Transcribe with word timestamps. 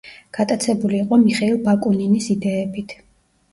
გატაცებული 0.37 0.97
იყო 1.01 1.19
მიხეილ 1.25 1.61
ბაკუნინის 1.69 2.33
იდეებით. 2.39 2.99